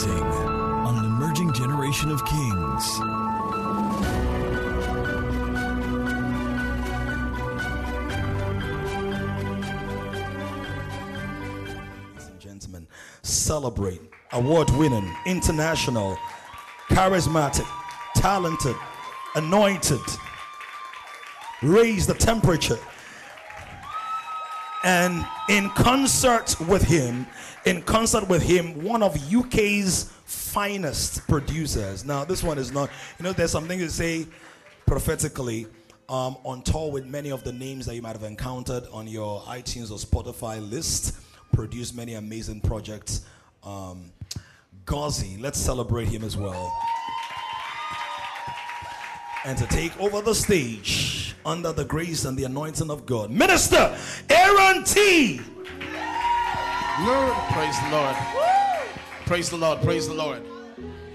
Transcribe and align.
Rising 0.00 0.22
on 0.22 0.96
an 0.96 1.04
emerging 1.04 1.52
generation 1.52 2.10
of 2.10 2.24
kings. 2.24 3.00
Ladies 12.08 12.28
and 12.28 12.40
gentlemen, 12.40 12.88
celebrate 13.20 14.00
award 14.32 14.70
winning, 14.70 15.14
international, 15.26 16.16
charismatic, 16.88 17.66
talented, 18.14 18.76
anointed, 19.34 20.00
raise 21.62 22.06
the 22.06 22.14
temperature. 22.14 22.78
And 24.82 25.26
in 25.48 25.68
concert 25.70 26.56
with 26.60 26.82
him, 26.82 27.26
in 27.66 27.82
concert 27.82 28.28
with 28.28 28.42
him, 28.42 28.82
one 28.82 29.02
of 29.02 29.16
UK's 29.32 30.04
finest 30.24 31.26
producers. 31.28 32.04
Now, 32.04 32.24
this 32.24 32.42
one 32.42 32.58
is 32.58 32.72
not, 32.72 32.90
you 33.18 33.24
know, 33.24 33.32
there's 33.32 33.50
something 33.52 33.78
to 33.78 33.90
say 33.90 34.26
prophetically 34.86 35.66
um, 36.08 36.36
on 36.44 36.62
tour 36.62 36.90
with 36.90 37.06
many 37.06 37.30
of 37.30 37.44
the 37.44 37.52
names 37.52 37.86
that 37.86 37.94
you 37.94 38.02
might 38.02 38.16
have 38.16 38.24
encountered 38.24 38.84
on 38.92 39.06
your 39.06 39.42
iTunes 39.42 39.90
or 39.90 39.98
Spotify 39.98 40.58
list. 40.70 41.16
Produced 41.52 41.94
many 41.94 42.14
amazing 42.14 42.60
projects. 42.60 43.22
Um, 43.62 44.12
Gauzy, 44.86 45.36
let's 45.40 45.58
celebrate 45.58 46.08
him 46.08 46.24
as 46.24 46.36
well. 46.36 46.72
And 49.44 49.56
to 49.56 49.66
take 49.66 49.98
over 49.98 50.20
the 50.20 50.34
stage 50.34 51.34
under 51.46 51.72
the 51.72 51.84
grace 51.84 52.26
and 52.26 52.36
the 52.36 52.44
anointing 52.44 52.90
of 52.90 53.06
God, 53.06 53.30
Minister 53.30 53.96
Aaron 54.28 54.84
T. 54.84 55.40
Lord. 57.00 57.34
Praise 57.50 57.80
the 57.80 57.88
Lord. 57.90 58.16
Praise 59.24 59.50
the 59.50 59.56
Lord. 59.56 59.80
Praise 59.80 60.08
the 60.08 60.14
Lord. 60.14 60.42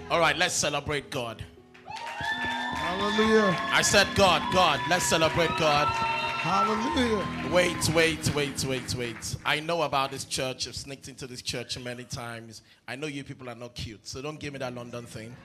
All 0.10 0.20
right, 0.20 0.36
let's 0.36 0.56
celebrate 0.56 1.12
God. 1.12 1.44
Hallelujah. 1.86 3.56
I 3.72 3.82
said 3.84 4.08
God, 4.16 4.42
God. 4.54 4.80
Let's 4.90 5.06
celebrate 5.06 5.50
God. 5.60 5.88
Hallelujah. 5.88 7.52
Wait, 7.52 7.90
wait, 7.90 8.34
wait, 8.34 8.66
wait, 8.66 8.96
wait. 8.96 9.36
I 9.46 9.60
know 9.60 9.84
about 9.84 10.12
this 10.12 10.26
church. 10.26 10.68
I've 10.68 10.76
sneaked 10.76 11.08
into 11.08 11.28
this 11.28 11.42
church 11.42 11.78
many 11.78 12.04
times. 12.04 12.64
I 12.88 12.96
know 12.96 13.08
you 13.08 13.24
people 13.24 13.50
are 13.50 13.56
not 13.56 13.76
cute, 13.76 14.08
so 14.08 14.22
don't 14.22 14.40
give 14.40 14.54
me 14.54 14.60
that 14.60 14.74
London 14.74 15.06
thing. 15.06 15.36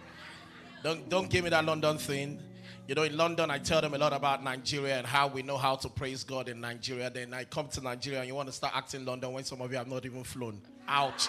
Don't 0.83 1.09
don't 1.09 1.29
give 1.29 1.45
me 1.45 1.51
that 1.51 1.65
London 1.65 1.99
thing. 1.99 2.39
You 2.91 2.97
know, 2.97 3.05
in 3.05 3.17
London, 3.17 3.51
I 3.53 3.59
tell 3.59 3.81
them 3.81 3.95
a 3.95 3.99
lot 3.99 4.13
about 4.13 4.43
Nigeria 4.43 4.99
and 4.99 5.07
how 5.07 5.29
we 5.29 5.43
know 5.43 5.57
how 5.57 5.77
to 5.77 5.89
praise 5.89 6.25
God 6.25 6.49
in 6.49 6.61
Nigeria. 6.61 7.09
Then 7.09 7.33
I 7.33 7.45
come 7.45 7.69
to 7.69 7.81
Nigeria 7.81 8.19
and 8.19 8.27
you 8.27 8.35
want 8.35 8.49
to 8.49 8.53
start 8.53 8.75
acting 8.77 9.05
London 9.05 9.33
when 9.33 9.45
some 9.45 9.61
of 9.61 9.71
you 9.71 9.77
have 9.77 9.87
not 9.87 10.05
even 10.05 10.25
flown. 10.25 10.61
Ouch. 10.89 11.29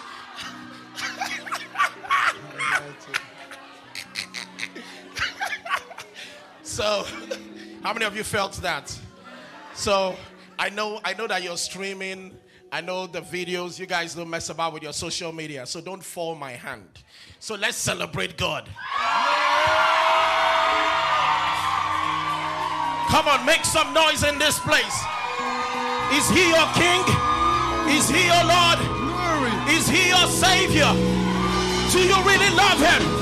so, 6.64 7.06
how 7.84 7.92
many 7.92 8.06
of 8.06 8.16
you 8.16 8.24
felt 8.24 8.54
that? 8.54 8.98
So 9.72 10.16
I 10.58 10.68
know 10.68 11.00
I 11.04 11.14
know 11.14 11.28
that 11.28 11.44
you're 11.44 11.56
streaming. 11.56 12.36
I 12.72 12.80
know 12.80 13.06
the 13.06 13.20
videos. 13.20 13.78
You 13.78 13.86
guys 13.86 14.16
don't 14.16 14.30
mess 14.30 14.48
about 14.48 14.72
with 14.72 14.82
your 14.82 14.92
social 14.92 15.30
media, 15.30 15.64
so 15.66 15.80
don't 15.80 16.02
fall 16.02 16.34
my 16.34 16.54
hand. 16.54 16.88
So 17.38 17.54
let's 17.54 17.76
celebrate 17.76 18.36
God. 18.36 18.68
Come 23.12 23.28
on, 23.28 23.44
make 23.44 23.66
some 23.66 23.92
noise 23.92 24.24
in 24.24 24.38
this 24.38 24.58
place. 24.58 25.04
Is 26.16 26.30
he 26.30 26.48
your 26.48 26.66
king? 26.72 27.04
Is 27.92 28.08
he 28.08 28.24
your 28.24 28.44
Lord? 28.48 28.78
Glory. 28.88 29.52
Is 29.76 29.86
he 29.86 30.08
your 30.08 30.26
savior? 30.28 30.90
Do 31.92 32.00
you 32.00 32.16
really 32.24 32.48
love 32.56 32.80
him? 32.80 33.21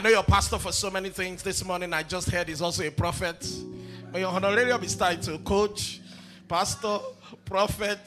I 0.00 0.02
know 0.02 0.08
you're 0.08 0.22
pastor 0.22 0.56
for 0.56 0.72
so 0.72 0.90
many 0.90 1.10
things. 1.10 1.42
This 1.42 1.62
morning 1.62 1.92
I 1.92 2.02
just 2.02 2.30
heard 2.30 2.48
he's 2.48 2.62
also 2.62 2.82
a 2.84 2.90
prophet. 2.90 3.46
May 4.10 4.20
your 4.20 4.30
honorarium 4.30 4.82
is 4.82 4.96
to 4.96 5.38
coach, 5.44 6.00
pastor, 6.48 7.00
prophet, 7.44 7.98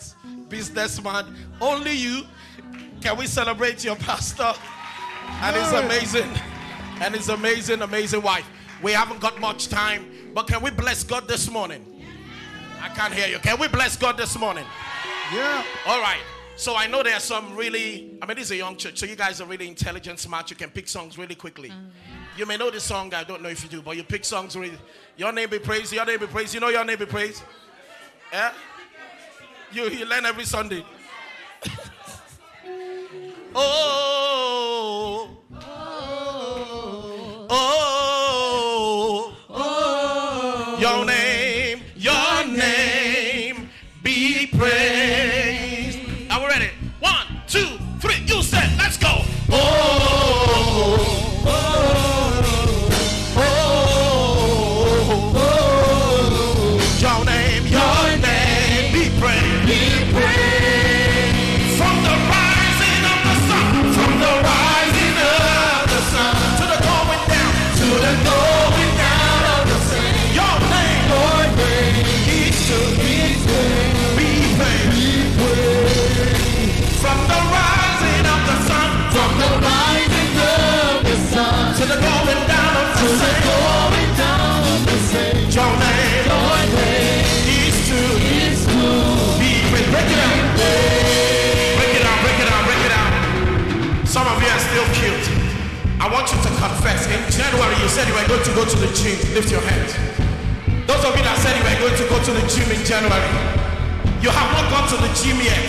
businessman. 0.49 1.35
Only 1.61 1.91
you 1.91 2.23
can 2.99 3.15
we 3.15 3.27
celebrate 3.27 3.83
your 3.83 3.95
pastor 3.95 4.55
and 5.27 5.55
Glory. 5.55 5.85
amazing 5.85 6.31
and 6.99 7.13
his 7.13 7.29
amazing, 7.29 7.83
amazing 7.83 8.23
wife. 8.23 8.49
We 8.81 8.91
haven't 8.93 9.19
got 9.19 9.39
much 9.39 9.67
time, 9.67 10.31
but 10.33 10.47
can 10.47 10.63
we 10.63 10.71
bless 10.71 11.03
God 11.03 11.27
this 11.27 11.47
morning? 11.47 11.85
I 12.81 12.89
can't 12.89 13.13
hear 13.13 13.27
you. 13.27 13.37
Can 13.37 13.59
we 13.59 13.67
bless 13.67 13.97
God 13.97 14.17
this 14.17 14.35
morning? 14.35 14.65
Yeah. 15.31 15.63
All 15.85 16.01
right. 16.01 16.23
So 16.55 16.75
I 16.75 16.87
know 16.87 17.01
there 17.01 17.15
are 17.15 17.19
some 17.19 17.55
really, 17.55 18.17
I 18.21 18.27
mean, 18.27 18.37
this 18.37 18.45
is 18.45 18.51
a 18.51 18.57
young 18.57 18.77
church, 18.77 18.99
so 18.99 19.05
you 19.05 19.15
guys 19.15 19.41
are 19.41 19.45
really 19.45 19.67
intelligent, 19.67 20.19
smart. 20.19 20.49
You 20.51 20.55
can 20.55 20.69
pick 20.69 20.87
songs 20.87 21.17
really 21.17 21.35
quickly. 21.35 21.69
Mm. 21.69 21.89
You 22.37 22.45
may 22.45 22.57
know 22.57 22.69
this 22.69 22.83
song, 22.83 23.13
I 23.13 23.23
don't 23.23 23.41
know 23.41 23.49
if 23.49 23.63
you 23.63 23.69
do, 23.69 23.81
but 23.81 23.97
you 23.97 24.03
pick 24.03 24.23
songs 24.23 24.55
really. 24.55 24.77
Your 25.17 25.31
name 25.31 25.49
be 25.49 25.59
praised, 25.59 25.91
your 25.91 26.05
name 26.05 26.19
be 26.19 26.27
praised. 26.27 26.53
You 26.53 26.59
know 26.59 26.69
your 26.69 26.85
name 26.85 26.99
be 26.99 27.05
praised? 27.05 27.43
Yeah? 28.31 28.53
You, 29.71 29.89
you 29.89 30.05
learn 30.05 30.25
every 30.25 30.45
Sunday. 30.45 30.85
oh, 31.65 31.69
oh, 32.65 33.53
oh, 33.55 33.55
oh. 33.55 34.12
Want 96.23 96.39
you 96.39 96.39
to 96.39 96.55
confess. 96.55 97.03
In 97.11 97.19
January, 97.35 97.75
you 97.83 97.89
said 97.91 98.07
you 98.07 98.15
were 98.15 98.23
going 98.31 98.43
to 98.47 98.53
go 98.55 98.63
to 98.63 98.77
the 98.79 98.87
gym. 98.95 99.19
Lift 99.35 99.51
your 99.51 99.59
hands. 99.59 99.91
Those 100.87 101.03
of 101.03 101.11
you 101.19 101.23
that 101.27 101.35
said 101.43 101.51
you 101.51 101.67
were 101.67 101.79
going 101.83 101.97
to 101.99 102.05
go 102.07 102.15
to 102.15 102.31
the 102.31 102.43
gym 102.47 102.71
in 102.71 102.79
January, 102.87 103.27
you 104.23 104.31
have 104.31 104.49
not 104.55 104.71
gone 104.71 104.87
to 104.87 104.97
the 105.03 105.11
gym 105.19 105.35
yet. 105.43 105.67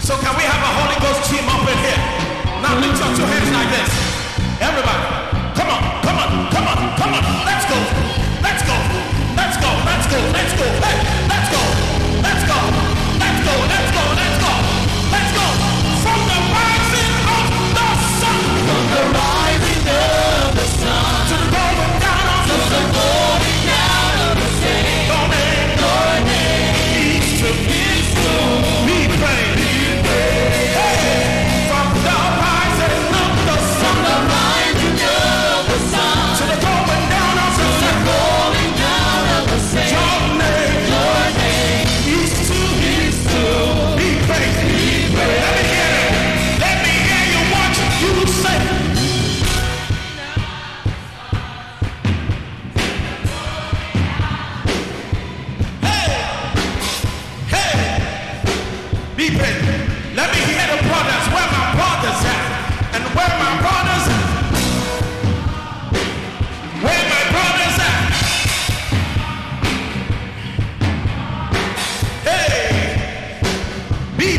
So 0.00 0.16
can 0.24 0.32
we 0.40 0.44
have 0.48 0.56
a 0.56 0.72
Holy 0.80 0.96
Ghost 1.04 1.28
gym 1.28 1.44
up 1.52 1.68
in 1.68 1.76
here? 1.84 2.00
Now 2.64 2.80
lift 2.80 2.96
your 2.96 3.12
two 3.12 3.28
hands 3.28 3.50
like 3.52 3.70
this. 3.76 3.92
Everybody, 4.64 5.33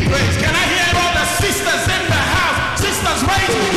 raise. 0.08 0.36
Can 0.36 0.54
I 0.54 0.64
hear 0.74 0.88
all 1.00 1.12
the 1.14 1.26
sisters 1.42 1.84
in 1.96 2.02
the 2.06 2.22
house? 2.36 2.80
Sisters 2.80 3.22
raise. 3.24 3.75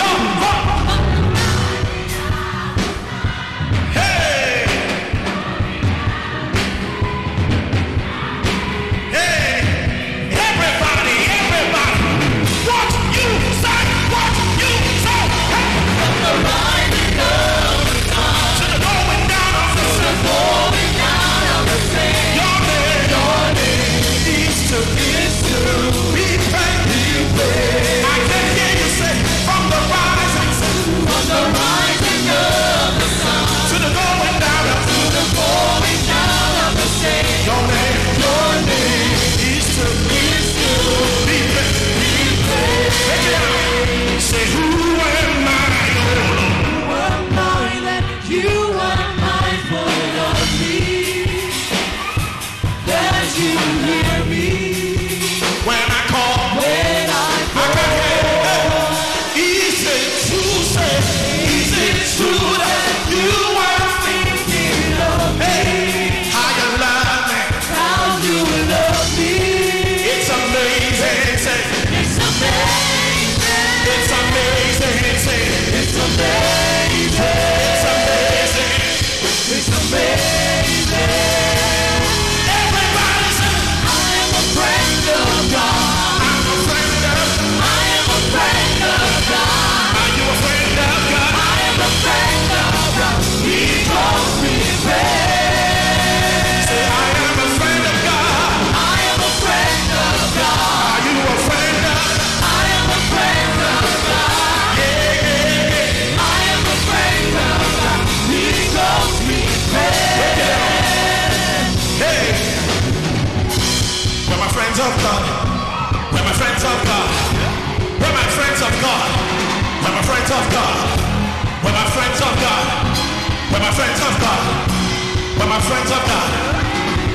Friends 125.69 125.92
of 125.92 126.01
God. 126.01 126.30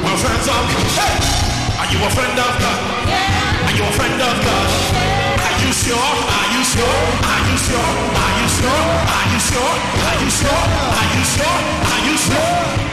We're 0.04 0.20
friends 0.22 0.46
of 0.46 0.62
Hey! 0.94 1.18
Are 1.74 1.88
you 1.90 1.98
a 1.98 2.10
friend 2.14 2.38
of 2.38 2.52
God? 2.62 2.80
Are 3.66 3.74
you 3.74 3.82
a 3.82 3.92
friend 3.98 4.14
of 4.14 4.36
God? 4.46 4.68
Are 5.42 5.56
you 5.58 5.72
sure? 5.74 5.98
Are 5.98 6.48
you 6.54 6.62
sure? 6.62 7.00
Are 7.34 7.42
you 7.50 7.56
sure? 7.66 7.94
Are 8.14 8.34
you 8.38 8.46
sure? 8.54 8.84
Are 9.10 9.26
you 9.32 9.40
sure? 9.42 9.74
Are 10.06 10.18
you 10.22 10.30
sure? 10.38 10.64
Are 10.94 11.08
you 11.14 11.24
sure? 11.34 11.58
Are 11.90 12.02
you 12.06 12.16
sure? 12.16 12.44
All 12.44 12.70
right. 12.70 12.83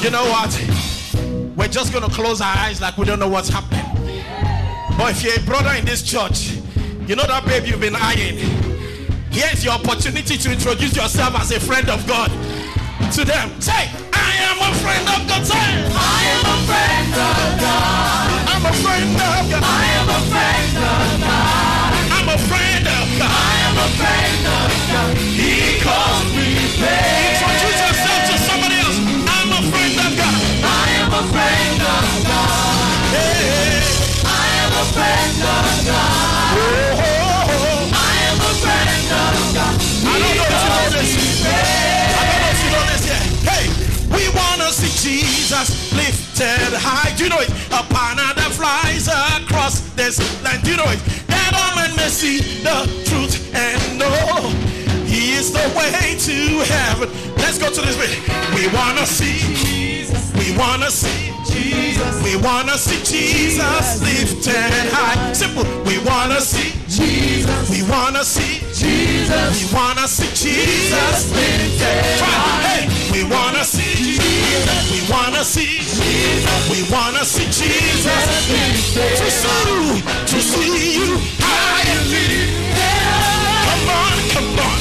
You 0.00 0.10
know 0.10 0.22
what? 0.30 0.54
We're 1.56 1.66
just 1.66 1.92
gonna 1.92 2.08
close 2.08 2.40
our 2.40 2.56
eyes 2.56 2.80
like 2.80 2.96
we 2.96 3.04
don't 3.04 3.18
know 3.18 3.26
what's 3.26 3.48
happening. 3.48 3.84
But 4.96 5.10
if 5.10 5.24
you're 5.24 5.34
a 5.34 5.40
brother 5.40 5.74
in 5.74 5.84
this 5.84 6.04
church, 6.04 6.54
you 7.08 7.16
know 7.16 7.26
that 7.26 7.44
babe 7.44 7.66
you've 7.66 7.80
been 7.80 7.96
eyeing. 7.96 8.38
Here's 9.34 9.64
your 9.64 9.74
opportunity 9.74 10.38
to 10.38 10.52
introduce 10.52 10.94
yourself 10.94 11.34
as 11.34 11.50
a 11.50 11.58
friend 11.58 11.90
of 11.90 12.06
God 12.06 12.30
to 13.10 13.24
them. 13.26 13.50
Say, 13.60 13.90
I 14.14 14.30
am 14.46 14.62
a 14.62 14.70
friend 14.78 15.02
of 15.02 15.26
God. 15.26 15.42
Say, 15.42 15.58
I 15.58 16.20
am 16.30 16.46
a 16.46 16.58
friend 16.62 17.14
of 17.18 17.58
God. 17.58 18.38
I'm 18.54 18.64
a 18.70 18.74
friend 18.78 19.18
of 19.18 19.50
God. 19.50 19.62
I 19.66 19.82
am 19.98 20.08
a 20.14 20.20
friend 20.30 20.74
of 20.78 21.10
God. 21.26 21.90
I'm 22.14 22.28
a 22.30 22.38
friend 22.46 22.86
of 22.86 23.06
God. 23.18 23.34
I 23.34 23.54
am 23.66 23.76
a 23.82 23.88
friend 23.98 24.42
of 24.46 24.70
God. 24.94 25.10
He 25.34 25.82
calls 25.82 26.30
me 26.38 26.54
friend. 26.78 27.37
A 31.18 31.22
friend 31.34 31.82
of 31.82 32.06
God. 32.30 33.02
Hey, 33.10 33.82
I 34.22 34.46
am 34.62 34.70
a 34.70 34.86
friend 34.94 35.38
of 35.50 35.66
God. 35.90 36.54
oh, 36.54 36.94
oh, 36.94 37.58
oh. 37.58 37.90
I 37.90 38.14
am 38.30 38.38
a 38.38 38.54
friend 38.62 39.08
of 39.18 39.38
God. 39.50 39.74
I 39.98 40.14
don't 40.14 40.36
know 40.38 40.46
if 40.46 40.62
you 40.62 40.70
know 40.70 40.86
this. 40.94 41.10
I 41.42 42.22
don't 42.22 42.38
know 42.38 42.52
if 42.54 42.60
you 42.62 42.70
know 42.70 42.84
this 42.86 43.04
yet. 43.10 43.24
Hey, 43.50 43.66
we 44.14 44.30
wanna 44.30 44.70
see 44.70 44.94
Jesus 44.94 45.90
lifted 45.90 46.70
high. 46.78 47.10
Do 47.16 47.24
you 47.24 47.30
know 47.30 47.40
it? 47.40 47.50
A 47.74 47.82
banner 47.90 48.30
that 48.38 48.52
flies 48.54 49.10
across 49.10 49.80
this 49.98 50.22
land. 50.44 50.62
Do 50.62 50.70
you 50.70 50.76
know 50.76 50.86
it? 50.86 51.02
That 51.26 51.50
all 51.50 51.74
men 51.82 51.96
may 51.96 52.10
see 52.14 52.62
the 52.62 52.86
truth 53.10 53.34
and 53.58 53.98
know 53.98 54.54
He 55.02 55.34
is 55.34 55.50
the 55.50 55.66
way 55.74 56.14
to 56.14 56.38
heaven. 56.62 57.10
Let's 57.38 57.58
go 57.58 57.72
to 57.74 57.80
this 57.82 57.96
bit. 57.98 58.14
We 58.54 58.70
wanna 58.70 59.04
see 59.04 59.97
We 60.48 60.56
wanna 60.56 60.90
see 60.90 61.30
Jesus. 61.44 62.22
We 62.24 62.36
wanna 62.36 62.78
see 62.78 62.96
Jesus 63.04 64.00
lifted 64.00 64.88
high. 64.96 65.32
Simple. 65.34 65.64
We 65.84 65.98
wanna 65.98 66.40
see 66.40 66.72
Jesus. 66.88 67.68
We 67.68 67.82
wanna 67.82 68.24
see 68.24 68.60
Jesus. 68.72 69.28
we 69.52 69.76
wanna 69.76 70.08
see 70.08 70.30
Jesus 70.32 71.30
lifted 71.36 72.20
high. 72.24 72.88
We 73.12 73.24
wanna 73.24 73.62
see 73.62 73.92
Jesus. 73.92 74.90
We 74.90 75.12
wanna 75.12 75.44
see 75.44 75.84
Jesus. 75.84 76.70
We 76.72 76.80
wanna 76.90 77.26
see 77.26 77.44
Jesus 77.44 78.24
lifted. 78.48 79.18
To 79.20 79.30
see 79.30 79.68
you, 79.68 80.00
to 80.32 80.40
see 80.40 80.94
you 80.96 81.18
high 81.44 81.84
lifted. 82.08 82.56
Come 83.68 83.88
on, 83.90 84.30
come 84.32 84.58
on. 84.64 84.77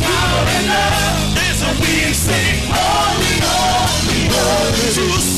power 0.00 0.42
and 0.56 0.66
love. 0.68 1.38
As 1.48 1.60
we 1.80 2.12
sing, 2.14 2.70
all 2.70 3.20
in 3.32 3.40
all, 3.44 3.88
we 4.08 4.18
all 4.28 5.31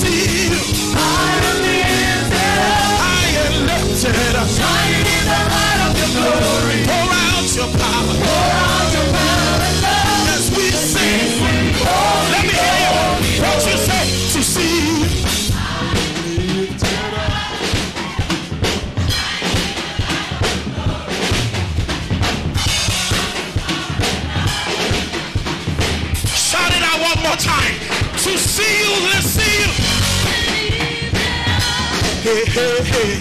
Hey, 32.54 32.84
hey. 32.84 33.20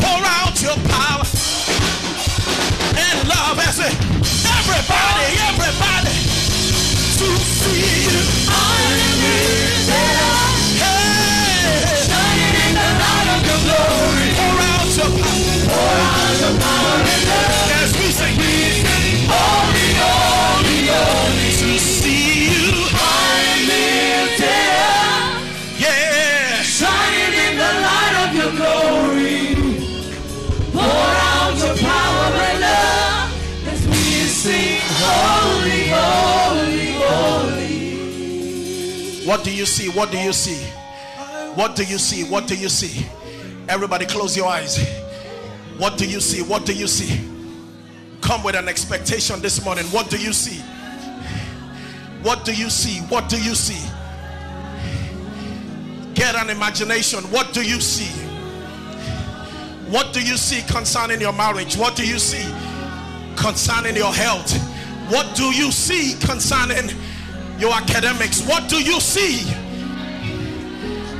Pour 0.00 0.20
out 0.26 0.60
your 0.60 0.74
power 0.90 1.22
and 2.98 3.28
love. 3.28 3.58
It. 3.60 3.94
Everybody, 4.58 5.28
everybody. 5.46 6.10
To 7.18 7.26
see 7.38 8.02
you. 8.10 8.77
What 39.28 39.44
do 39.44 39.54
you 39.54 39.66
see? 39.66 39.90
What 39.90 40.10
do 40.10 40.16
you 40.16 40.32
see? 40.32 40.64
What 41.54 41.76
do 41.76 41.84
you 41.84 41.98
see? 41.98 42.24
What 42.24 42.46
do 42.46 42.56
you 42.56 42.70
see? 42.70 43.04
Everybody 43.68 44.06
close 44.06 44.34
your 44.34 44.48
eyes. 44.48 44.82
What 45.76 45.98
do 45.98 46.08
you 46.08 46.18
see? 46.18 46.40
What 46.40 46.64
do 46.64 46.72
you 46.72 46.86
see? 46.86 47.28
Come 48.22 48.42
with 48.42 48.54
an 48.54 48.70
expectation 48.70 49.42
this 49.42 49.62
morning. 49.62 49.84
What 49.88 50.08
do 50.08 50.16
you 50.16 50.32
see? 50.32 50.62
What 52.22 52.46
do 52.46 52.54
you 52.54 52.70
see? 52.70 53.00
What 53.10 53.28
do 53.28 53.36
you 53.36 53.54
see? 53.54 53.86
Get 56.14 56.34
an 56.34 56.48
imagination. 56.48 57.20
What 57.24 57.52
do 57.52 57.62
you 57.62 57.82
see? 57.82 58.08
What 59.90 60.14
do 60.14 60.22
you 60.22 60.38
see 60.38 60.62
concerning 60.72 61.20
your 61.20 61.34
marriage? 61.34 61.76
What 61.76 61.96
do 61.96 62.08
you 62.08 62.18
see 62.18 62.50
concerning 63.36 63.94
your 63.94 64.14
health? 64.14 64.56
What 65.10 65.36
do 65.36 65.54
you 65.54 65.70
see 65.70 66.18
concerning 66.26 66.88
your 67.58 67.72
academics? 67.72 68.46
What 68.46 68.68
do 68.68 68.82
you 68.82 69.00
see? 69.00 69.44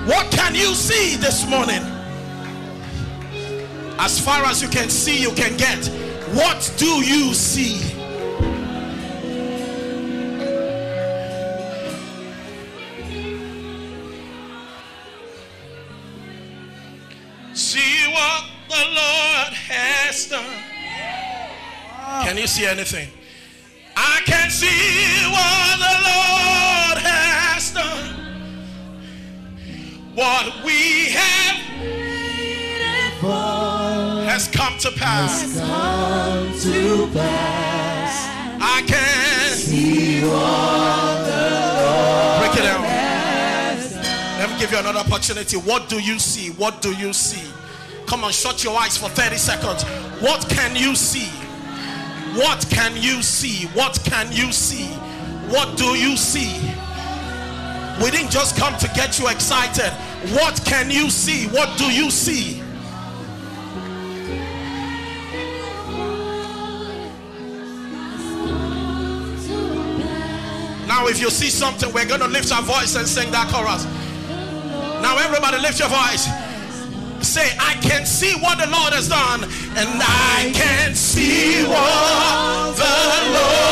What 0.06 0.30
can 0.30 0.54
you 0.54 0.74
see 0.74 1.16
this 1.16 1.48
morning? 1.48 1.82
As 3.98 4.20
far 4.20 4.44
as 4.44 4.62
you 4.62 4.68
can 4.68 4.88
see, 4.88 5.20
you 5.20 5.32
can 5.32 5.56
get. 5.56 5.84
What 6.34 6.72
do 6.78 7.04
you 7.04 7.34
see? 7.34 7.80
See 17.54 18.12
what 18.12 18.44
the 18.68 18.84
Lord 18.86 19.52
has 19.68 20.28
done. 20.28 20.44
Ah. 21.90 22.22
Can 22.24 22.36
you 22.36 22.46
see 22.46 22.64
anything? 22.64 23.08
Can 24.48 24.56
see 24.56 25.28
what 25.28 25.76
the 25.76 25.94
Lord 26.08 26.98
has 27.04 27.70
done. 27.70 28.14
What 30.14 30.64
we 30.64 31.10
have 31.10 31.58
has 34.26 34.48
come 34.48 34.78
to 34.78 34.90
pass. 34.92 35.42
Come 35.54 36.58
to 36.60 37.06
pass. 37.12 38.26
I 38.58 38.82
can 38.86 39.54
see 39.54 40.22
what 40.22 41.26
the 41.28 41.44
Lord 41.82 42.40
Break 42.40 42.56
it 42.56 42.64
down. 42.68 42.82
Let 44.38 44.50
me 44.50 44.58
give 44.58 44.72
you 44.72 44.78
another 44.78 45.00
opportunity. 45.00 45.58
What 45.58 45.90
do 45.90 46.00
you 46.00 46.18
see? 46.18 46.52
What 46.52 46.80
do 46.80 46.94
you 46.94 47.12
see? 47.12 47.46
Come 48.06 48.24
on, 48.24 48.32
shut 48.32 48.64
your 48.64 48.78
eyes 48.80 48.96
for 48.96 49.10
30 49.10 49.36
seconds. 49.36 49.82
What 50.22 50.48
can 50.48 50.74
you 50.74 50.94
see? 50.94 51.28
What 52.38 52.64
can 52.70 52.96
you 52.96 53.20
see? 53.20 53.66
What 53.74 53.98
can 54.04 54.30
you 54.30 54.52
see? 54.52 54.86
What 55.50 55.76
do 55.76 55.98
you 55.98 56.16
see? 56.16 56.54
We 58.00 58.12
didn't 58.12 58.30
just 58.30 58.56
come 58.56 58.78
to 58.78 58.86
get 58.94 59.18
you 59.18 59.26
excited. 59.26 59.90
What 60.34 60.64
can 60.64 60.88
you 60.88 61.10
see? 61.10 61.48
What 61.48 61.76
do 61.76 61.92
you 61.92 62.12
see? 62.12 62.60
Now, 70.86 71.08
if 71.08 71.20
you 71.20 71.30
see 71.30 71.50
something, 71.50 71.92
we're 71.92 72.06
going 72.06 72.20
to 72.20 72.28
lift 72.28 72.52
our 72.52 72.62
voice 72.62 72.94
and 72.94 73.08
sing 73.08 73.32
that 73.32 73.48
chorus. 73.48 73.84
Now, 75.02 75.18
everybody, 75.18 75.58
lift 75.58 75.80
your 75.80 75.88
voice. 75.88 76.47
Say, 77.28 77.54
I 77.60 77.74
can 77.82 78.06
see 78.06 78.32
what 78.40 78.56
the 78.56 78.66
Lord 78.70 78.94
has 78.94 79.06
done, 79.06 79.44
and 79.44 80.00
I 80.02 80.50
can 80.54 80.94
see 80.94 81.62
what 81.64 82.74
the 82.74 83.32
Lord 83.34 83.67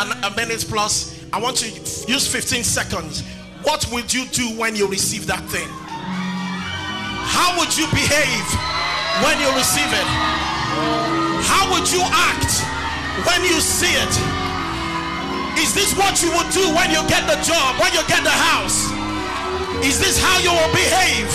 a, 0.00 0.32
minute 0.36 0.64
plus. 0.68 1.18
I 1.32 1.40
want 1.40 1.56
to 1.58 1.68
use 1.68 2.26
15 2.26 2.64
seconds. 2.64 3.22
What 3.62 3.84
would 3.92 4.12
you 4.12 4.24
do 4.26 4.48
when 4.58 4.74
you 4.74 4.88
receive 4.88 5.26
that 5.26 5.44
thing? 5.52 5.68
How 7.28 7.52
would 7.60 7.76
you 7.76 7.84
behave 7.92 8.46
when 9.20 9.36
you 9.36 9.50
receive 9.52 9.90
it? 9.92 10.08
How 11.44 11.68
would 11.72 11.84
you 11.92 12.00
act 12.00 12.64
when 13.28 13.44
you 13.44 13.60
see 13.60 13.92
it? 13.92 14.14
Is 15.60 15.74
this 15.74 15.92
what 16.00 16.22
you 16.24 16.32
would 16.32 16.48
do 16.48 16.64
when 16.72 16.88
you 16.88 17.04
get 17.04 17.28
the 17.28 17.36
job, 17.44 17.76
when 17.76 17.92
you 17.92 18.00
get 18.08 18.24
the 18.24 18.32
house? 18.32 18.88
Is 19.84 20.00
this 20.00 20.16
how 20.16 20.40
you 20.40 20.50
will 20.50 20.72
behave 20.72 21.28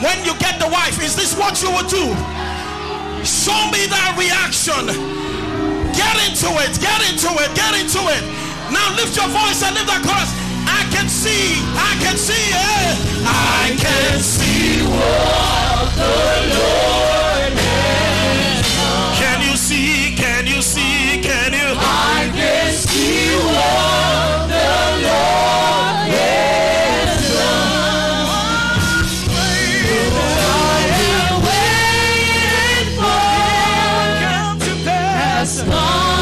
when 0.00 0.16
you 0.24 0.32
get 0.40 0.58
the 0.58 0.68
wife? 0.68 0.96
Is 1.04 1.14
this 1.14 1.36
what 1.36 1.60
you 1.60 1.68
would 1.76 1.88
do? 1.92 2.08
Show 3.24 3.60
me 3.70 3.84
that 3.92 4.16
reaction. 4.16 4.88
Get 6.02 6.16
into 6.26 6.50
it, 6.64 6.72
get 6.80 7.00
into 7.10 7.30
it, 7.42 7.50
get 7.54 7.72
into 7.78 8.02
it. 8.16 8.22
Now 8.74 8.90
lift 8.98 9.14
your 9.14 9.28
voice 9.30 9.62
and 9.62 9.74
lift 9.78 9.86
that 9.86 10.02
chorus. 10.02 10.30
I 10.66 10.82
can 10.90 11.08
see, 11.08 11.62
I 11.78 11.92
can 12.02 12.16
see 12.18 12.46
it. 12.50 12.96
I 13.22 13.76
can 13.78 14.18
see 14.18 14.82
what 14.82 15.86
the 15.94 16.58
Lord 16.58 17.01
come 35.64 36.21